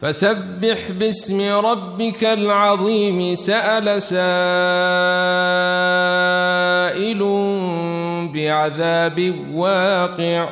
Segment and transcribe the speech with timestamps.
[0.00, 3.34] فسبح باسم ربك العظيم.
[3.34, 4.20] سأل سائل
[8.34, 10.48] بعذاب واقع.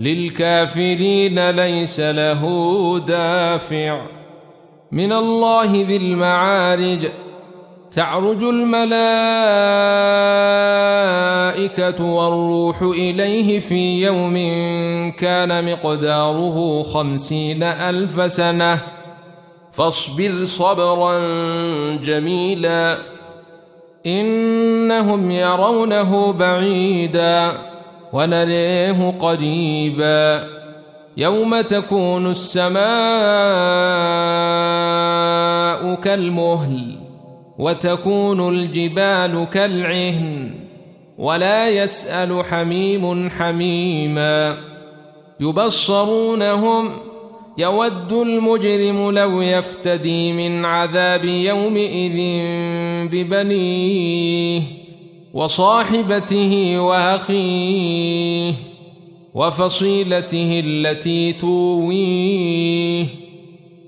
[0.00, 2.42] للكافرين ليس له
[3.06, 4.00] دافع.
[4.92, 7.08] من الله ذي المعارج.
[7.90, 11.29] تعرج الملائكة
[12.00, 14.34] والروح إليه في يوم
[15.10, 18.78] كان مقداره خمسين ألف سنة.
[19.72, 21.20] فاصبر صبرا
[21.96, 22.98] جميلا.
[24.06, 27.52] إنهم يرونه بعيدا
[28.12, 30.46] ونريه قريبا.
[31.16, 32.80] يوم تكون السماء
[35.94, 36.98] كالمهل
[37.58, 40.69] وتكون الجبال كالعهن.
[41.20, 44.56] ولا يسأل حميم حميما.
[45.40, 46.90] يبصرونهم
[47.58, 52.18] يود المجرم لو يفتدي من عذاب يومئذ
[53.12, 54.62] ببنيه
[55.34, 58.52] وصاحبته وأخيه
[59.34, 63.06] وفصيلته التي تويه.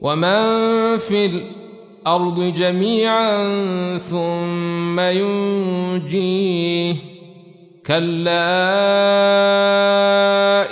[0.03, 7.12] ومن في الأرض جميعا ثم ينجيه.
[7.87, 8.33] كلا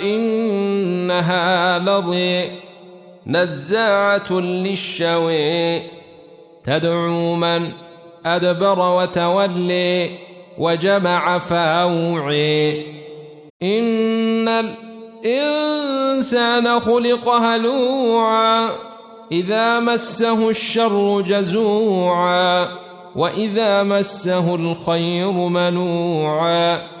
[0.01, 2.49] إنها لظي
[3.27, 5.79] نزاعة للشوي.
[6.63, 7.71] تدعو من
[8.25, 10.09] أدبر وتولي
[10.57, 12.85] وجمع فاوعي.
[13.63, 14.47] إن
[15.25, 18.69] الإنسان خلق هلوعا
[19.31, 22.67] إذا مسه الشر جزوعا
[23.15, 27.00] وإذا مسه الخير منوعا.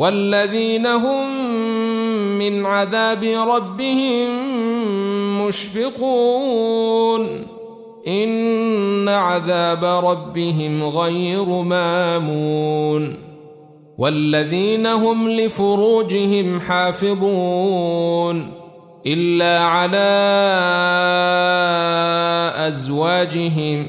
[0.00, 1.26] والذين هم
[2.38, 4.28] من عذاب ربهم
[5.46, 7.46] مشفقون
[8.08, 13.16] إن عذاب ربهم غير مامون
[13.98, 18.50] والذين هم لفروجهم حافظون
[19.06, 20.10] إلا على
[22.68, 23.86] أزواجهم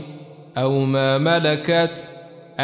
[0.58, 2.08] أو ما ملكت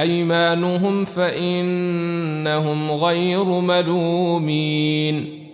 [0.02, 5.48] أيمانهم فإنهم غير ملومين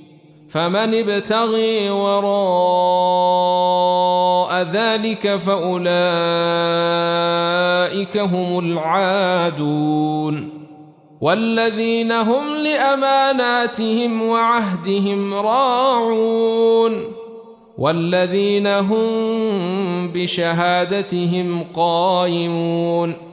[0.50, 3.34] فمن ابتغي وراء
[4.64, 5.94] ذلك فأولئك
[8.18, 10.50] هم العادون
[11.22, 16.94] والذين هم لأماناتهم وعهدهم راعون
[17.78, 19.08] والذين هم
[20.08, 23.33] بشهادتهم قائمون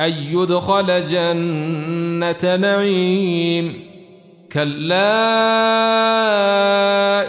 [0.00, 3.90] أن يدخل جنة نعيم.
[4.52, 5.02] كلا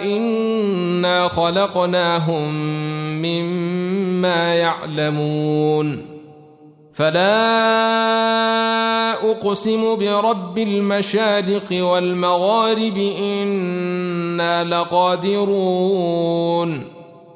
[0.03, 2.53] إنا خلقناهم
[3.21, 6.05] مما يعلمون.
[6.93, 7.31] فلا
[9.31, 16.21] أقسم برب المشارق والمغارب إنا لقادرون.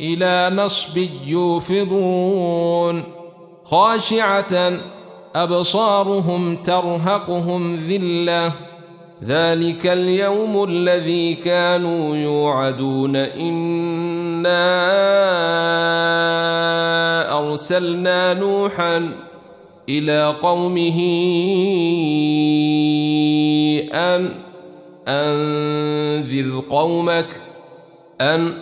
[0.00, 3.02] إلى نصب يوفضون
[3.64, 4.72] خاشعة
[5.34, 8.52] أبصارهم ترهقهم ذلة.
[9.24, 13.16] ذلك اليوم الذي كانوا يوعدون.
[13.16, 14.68] إنا
[17.38, 19.12] أرسلنا نوحا
[19.88, 21.00] إلى قومه
[23.92, 24.28] أن
[25.08, 27.40] أنذر قومك
[28.20, 28.52] أن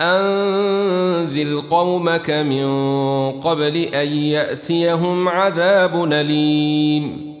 [0.00, 2.66] أنذر قومك من
[3.40, 7.33] قبل أن يأتيهم عذاب أليم.